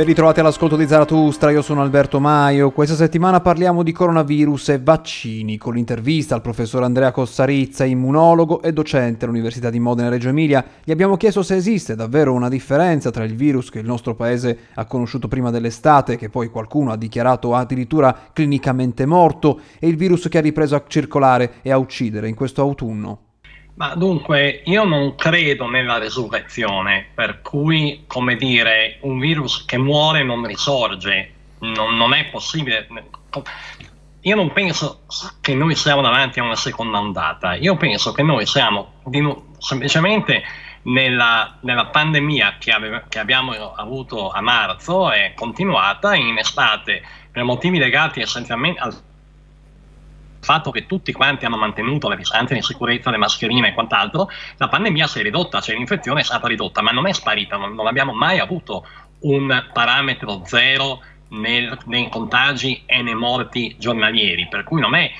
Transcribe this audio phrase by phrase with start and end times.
[0.00, 2.70] Ben ritrovati all'ascolto di Zaratustra, io sono Alberto Maio.
[2.70, 8.72] Questa settimana parliamo di coronavirus e vaccini con l'intervista al professor Andrea Cossarizza, immunologo e
[8.72, 10.64] docente all'Università di Modena Reggio Emilia.
[10.82, 14.60] Gli abbiamo chiesto se esiste davvero una differenza tra il virus che il nostro paese
[14.72, 20.28] ha conosciuto prima dell'estate, che poi qualcuno ha dichiarato addirittura clinicamente morto, e il virus
[20.30, 23.18] che ha ripreso a circolare e a uccidere in questo autunno.
[23.80, 30.22] Ma dunque, io non credo nella resurrezione, per cui, come dire, un virus che muore
[30.22, 32.86] non risorge, non, non è possibile.
[34.20, 35.04] Io non penso
[35.40, 39.00] che noi siamo davanti a una seconda ondata, io penso che noi siamo
[39.56, 40.42] semplicemente
[40.82, 47.44] nella, nella pandemia che, ave, che, abbiamo avuto a marzo è continuata in estate per
[47.44, 48.94] motivi legati essenzialmente al
[50.40, 54.68] fatto che tutti quanti hanno mantenuto le distanze di sicurezza, le mascherine e quant'altro, la
[54.68, 57.86] pandemia si è ridotta, cioè l'infezione è stata ridotta, ma non è sparita, non, non
[57.86, 58.86] abbiamo mai avuto
[59.20, 65.10] un parametro zero nel, nei contagi e nei morti giornalieri, per cui non è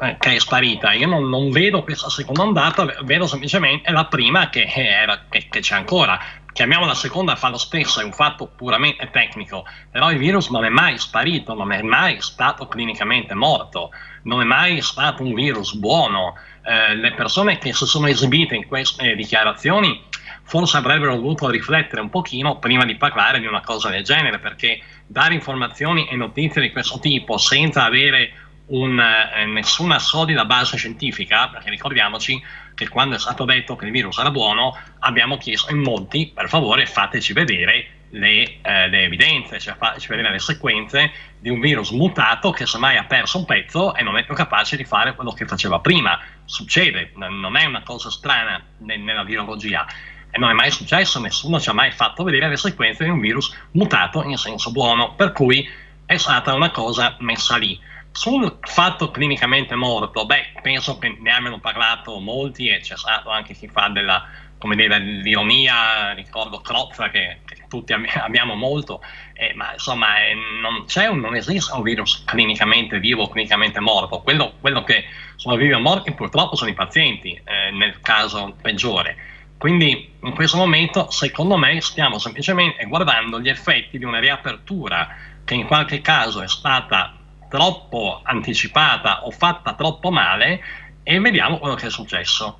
[0.00, 0.92] eh, che è sparita.
[0.92, 5.60] Io non, non, vedo questa seconda ondata, vedo semplicemente la prima che, era, che, che
[5.60, 6.18] c'è ancora.
[6.52, 10.64] Chiamiamo la seconda fa lo stesso, è un fatto puramente tecnico, però il virus non
[10.64, 13.90] è mai sparito, non è mai stato clinicamente morto
[14.22, 16.34] non è mai stato un virus buono.
[16.64, 20.10] Eh, le persone che si sono esibite in queste dichiarazioni
[20.44, 24.80] forse avrebbero dovuto riflettere un pochino prima di parlare di una cosa del genere, perché
[25.06, 28.32] dare informazioni e notizie di questo tipo senza avere
[28.66, 32.42] un, eh, nessuna solida base scientifica, perché ricordiamoci
[32.82, 36.48] che quando è stato detto che il virus era buono, abbiamo chiesto in molti, per
[36.48, 41.90] favore fateci vedere le, eh, le evidenze, cioè fateci vedere le sequenze di un virus
[41.90, 45.32] mutato che semmai ha perso un pezzo e non è più capace di fare quello
[45.32, 46.20] che faceva prima.
[46.44, 49.86] Succede, non è una cosa strana nella virologia
[50.30, 53.20] e non è mai successo, nessuno ci ha mai fatto vedere le sequenze di un
[53.20, 55.68] virus mutato in senso buono, per cui
[56.06, 57.78] è stata una cosa messa lì.
[58.12, 63.54] Sul fatto clinicamente morto, beh, penso che ne abbiano parlato molti e c'è stato anche
[63.54, 64.28] chi fa della,
[64.58, 69.02] come dire, l'ironia, ricordo Crozza che, che tutti abbiamo molto,
[69.32, 74.20] eh, ma insomma eh, non, un, non, esiste un virus clinicamente vivo o clinicamente morto,
[74.20, 75.04] quello, quello che
[75.36, 79.16] sopravvive a morti purtroppo sono i pazienti eh, nel caso peggiore.
[79.56, 85.54] Quindi in questo momento secondo me stiamo semplicemente guardando gli effetti di una riapertura che
[85.54, 87.16] in qualche caso è stata
[87.52, 90.62] troppo anticipata o fatta troppo male
[91.02, 92.58] e vediamo quello che è successo.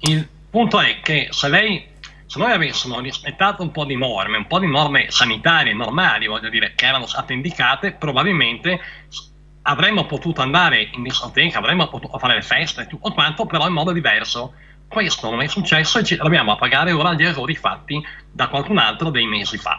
[0.00, 1.94] Il punto è che se lei
[2.26, 6.50] se noi avessimo rispettato un po' di norme, un po' di norme sanitarie normali, voglio
[6.50, 8.78] dire, che erano state indicate, probabilmente
[9.62, 13.72] avremmo potuto andare in discoteca, avremmo potuto fare le feste e tutto quanto, però in
[13.72, 14.54] modo diverso.
[14.88, 18.78] Questo non è successo e ci troviamo a pagare ora gli errori fatti da qualcun
[18.78, 19.76] altro dei mesi fa.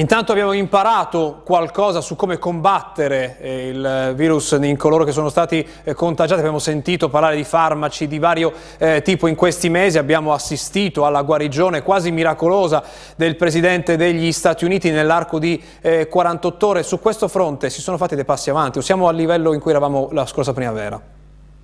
[0.00, 5.66] Intanto abbiamo imparato qualcosa su come combattere eh, il virus in coloro che sono stati
[5.84, 10.32] eh, contagiati, abbiamo sentito parlare di farmaci di vario eh, tipo in questi mesi, abbiamo
[10.32, 12.82] assistito alla guarigione quasi miracolosa
[13.14, 15.62] del Presidente degli Stati Uniti nell'arco di
[16.08, 16.82] 48 ore.
[16.82, 19.70] Su questo fronte si sono fatti dei passi avanti o siamo al livello in cui
[19.70, 20.98] eravamo la scorsa primavera?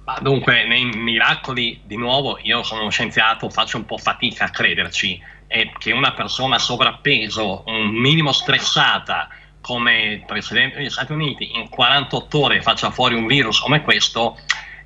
[0.05, 4.51] Ma dunque, nei miracoli, di nuovo, io sono uno scienziato, faccio un po' fatica a
[4.51, 9.29] crederci è che una persona sovrappeso, un minimo stressata,
[9.61, 14.39] come il Presidente degli Stati Uniti, in 48 ore faccia fuori un virus come questo,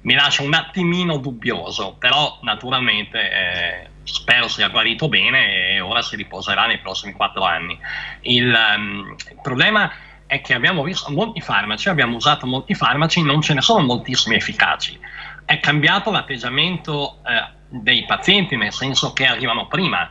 [0.02, 6.16] mi lascia un attimino dubbioso, però naturalmente eh, spero sia guarito bene e ora si
[6.16, 7.78] riposerà nei prossimi 4 anni.
[8.22, 9.92] Il, um, il problema
[10.26, 14.36] è che abbiamo visto molti farmaci, abbiamo usato molti farmaci, non ce ne sono moltissimi
[14.36, 14.98] efficaci.
[15.44, 20.10] È cambiato l'atteggiamento eh, dei pazienti, nel senso che arrivano prima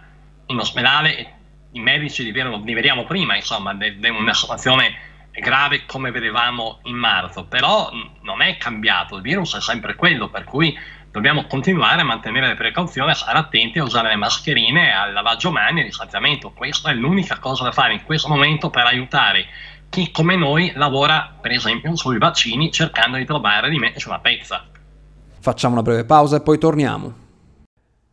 [0.49, 1.33] in ospedale
[1.71, 6.95] i medici li, vedono, li vediamo prima, insomma, di una situazione grave come vedevamo in
[6.95, 7.89] marzo, però
[8.21, 10.77] non è cambiato, il virus è sempre quello, per cui
[11.11, 15.51] dobbiamo continuare a mantenere le precauzioni, a stare attenti a usare le mascherine, al lavaggio
[15.51, 16.51] mani e al distanziamento.
[16.51, 19.45] Questa è l'unica cosa da fare in questo momento per aiutare
[19.89, 24.65] chi come noi lavora, per esempio, sui vaccini cercando di trovare di metterci una pezza.
[25.39, 27.27] Facciamo una breve pausa e poi torniamo.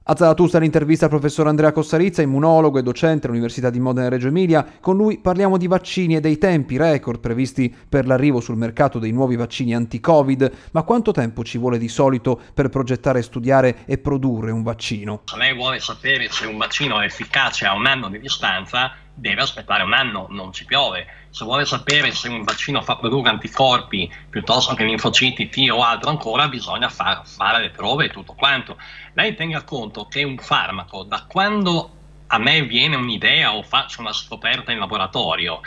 [0.08, 4.28] A Zaratustra l'intervista al professor Andrea Cossarizza, immunologo e docente all'Università di Modena e Reggio
[4.28, 4.64] Emilia.
[4.80, 9.10] Con lui parliamo di vaccini e dei tempi record previsti per l'arrivo sul mercato dei
[9.10, 10.52] nuovi vaccini anti-Covid.
[10.70, 15.22] Ma quanto tempo ci vuole di solito per progettare, studiare e produrre un vaccino?
[15.24, 19.40] Se lei vuole sapere se un vaccino è efficace a un anno di distanza, deve
[19.40, 21.04] aspettare un anno, non ci piove.
[21.36, 26.08] Se vuole sapere se un vaccino fa produrre anticorpi piuttosto che linfociti T o altro
[26.08, 28.78] ancora, bisogna far, fare le prove e tutto quanto.
[29.12, 31.90] Lei tenga conto che un farmaco, da quando
[32.28, 35.60] a me viene un'idea o faccio una scoperta in laboratorio,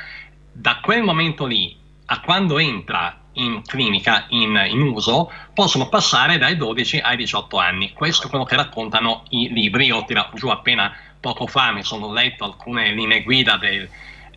[0.52, 1.78] da quel momento lì
[2.08, 7.94] a quando entra in clinica, in, in, uso, possono passare dai 12 ai 18 anni.
[7.94, 9.86] Questo è quello che raccontano i libri.
[9.86, 13.88] Io ho tirato giù appena poco fa, mi sono letto alcune linee guida del,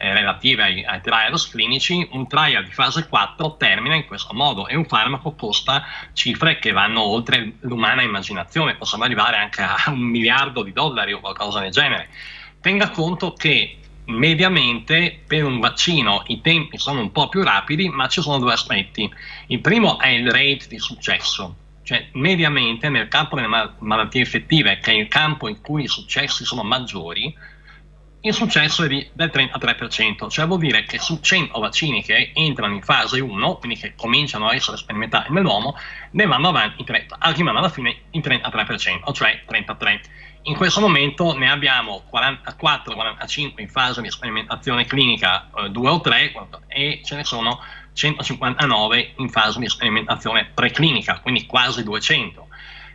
[0.03, 2.09] eh, relative ai, ai, trials clinici.
[2.11, 6.73] Un trial di fase 4 termina in questo modo e un farmaco costa cifre che
[6.73, 11.71] vanno oltre l'umana immaginazione, possono arrivare anche a un miliardo di dollari o qualcosa del
[11.71, 12.09] genere.
[12.61, 18.09] Tenga conto che mediamente per un vaccino i tempi sono un po' più rapidi, ma
[18.09, 19.09] ci sono due aspetti.
[19.47, 24.81] Il primo è il rate di successo, cioè mediamente nel campo delle mal- malattie effettive,
[24.81, 27.33] che è il campo in cui i successi sono maggiori,
[28.25, 32.73] il successo è di, del 33%, cioè vuol dire che su 100 vaccini che entrano
[32.73, 35.77] in fase 1, quindi che cominciano a essere sperimentati nell'uomo,
[36.13, 36.85] ne vanno avanti,
[37.19, 40.01] arrivano alla fine il 33%, cioè 33%.
[40.43, 46.33] In questo momento ne abbiamo 44-45 in fase di sperimentazione clinica, eh, 2 o 3,
[46.69, 47.61] e ce ne sono
[47.93, 52.47] 159 in fase di sperimentazione preclinica, quindi quasi 200.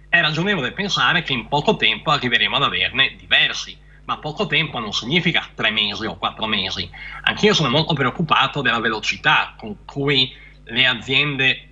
[0.07, 3.77] È ragionevole pensare che in poco tempo arriveremo ad averne diversi,
[4.07, 6.89] ma poco tempo non significa 3 mesi o 4 mesi.
[7.23, 10.33] Anch'io sono molto preoccupato della velocità con cui
[10.63, 11.67] le aziende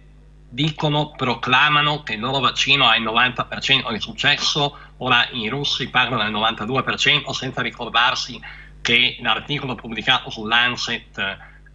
[0.50, 6.24] dicono, proclamano che il loro vaccino ha il 90% di successo, ora i russi parlano
[6.24, 8.40] del 92% senza ricordarsi
[8.82, 11.18] che l'articolo pubblicato su Lancet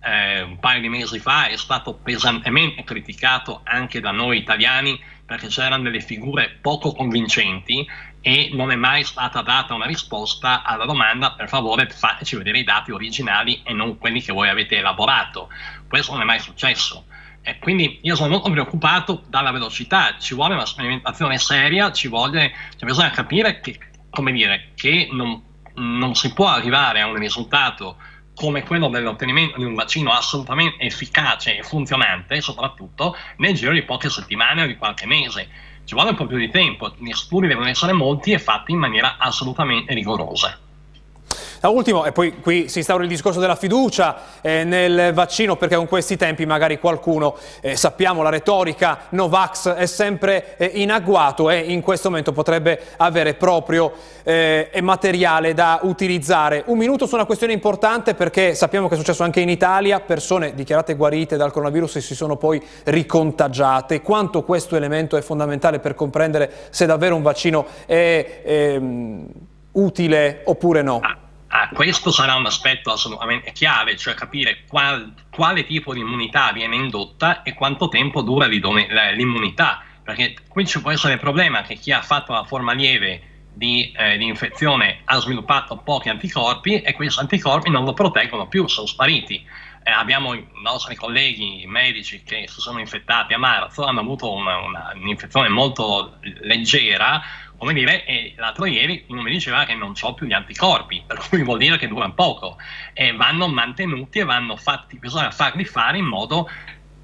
[0.02, 4.98] eh, un paio di mesi fa è stato pesantemente criticato anche da noi italiani
[5.30, 7.88] perché c'erano delle figure poco convincenti
[8.20, 12.64] e non è mai stata data una risposta alla domanda per favore fateci vedere i
[12.64, 15.48] dati originali e non quelli che voi avete elaborato.
[15.86, 17.04] Questo non è mai successo.
[17.42, 22.52] E quindi io sono molto preoccupato dalla velocità, ci vuole una sperimentazione seria, ci vuole,
[22.76, 23.78] cioè bisogna capire che,
[24.10, 25.40] come dire, che non,
[25.74, 27.98] non si può arrivare a un risultato
[28.40, 34.08] come quello dell'ottenimento di un vaccino assolutamente efficace e funzionante, soprattutto nel giro di poche
[34.08, 35.46] settimane o di qualche mese.
[35.84, 38.78] Ci vuole un po' più di tempo, gli studi devono essere molti e fatti in
[38.78, 40.58] maniera assolutamente rigorosa.
[41.60, 45.76] Da ultimo, e poi qui si instaura il discorso della fiducia eh, nel vaccino, perché
[45.76, 51.50] con questi tempi magari qualcuno, eh, sappiamo la retorica Novax è sempre eh, in agguato
[51.50, 53.92] e in questo momento potrebbe avere proprio
[54.22, 56.62] eh, materiale da utilizzare.
[56.64, 60.54] Un minuto su una questione importante perché sappiamo che è successo anche in Italia, persone
[60.54, 64.00] dichiarate guarite dal coronavirus e si sono poi ricontagiate.
[64.00, 69.26] Quanto questo elemento è fondamentale per comprendere se davvero un vaccino è ehm,
[69.72, 71.19] utile oppure no?
[71.52, 76.76] Ah, questo sarà un aspetto assolutamente chiave, cioè capire qual, quale tipo di immunità viene
[76.76, 81.90] indotta e quanto tempo dura l'immunità, perché qui ci può essere il problema che chi
[81.90, 87.18] ha fatto la forma lieve di, eh, di, infezione ha sviluppato pochi anticorpi e questi
[87.18, 89.44] anticorpi non lo proteggono più, sono spariti.
[89.82, 94.58] Eh, abbiamo i nostri colleghi medici che si sono infettati a marzo, hanno avuto una,
[94.58, 97.20] una, un'infezione molto leggera,
[97.60, 101.18] come dire, e l'altro ieri uno mi diceva che non ho più gli anticorpi, per
[101.18, 102.56] cui vuol dire che durano poco
[102.94, 106.48] e vanno mantenuti e vanno fatti, bisogna farli fare in modo,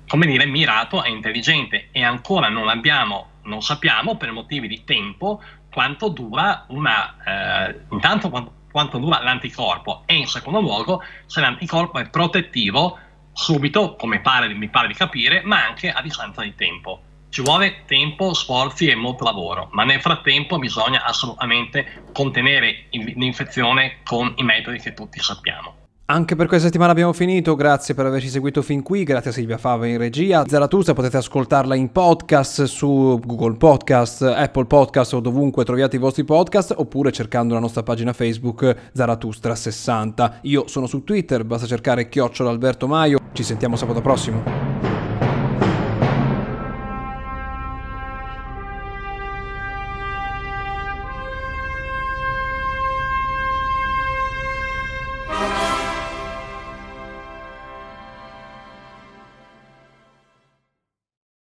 [0.08, 5.42] come dire, mirato e intelligente e ancora non abbiamo, non sappiamo per motivi di tempo
[5.70, 11.98] quanto dura una, eh, intanto quanto, quanto dura l'anticorpo e in secondo luogo se l'anticorpo
[11.98, 12.98] è protettivo
[13.34, 17.02] subito, come pare, mi pare di capire, ma anche a distanza di tempo.
[17.28, 24.32] Ci vuole tempo, sforzi e molto lavoro, ma nel frattempo bisogna assolutamente contenere l'infezione con
[24.36, 25.74] i metodi che tutti sappiamo.
[26.08, 29.58] Anche per questa settimana abbiamo finito, grazie per averci seguito fin qui, grazie a Silvia
[29.58, 30.44] Fava in regia.
[30.46, 36.22] Zaratustra potete ascoltarla in podcast su Google Podcast, Apple Podcast o dovunque troviate i vostri
[36.22, 40.38] podcast oppure cercando la nostra pagina Facebook Zaratustra60.
[40.42, 44.65] Io sono su Twitter, basta cercare chiocciola Alberto Maio, ci sentiamo sabato prossimo.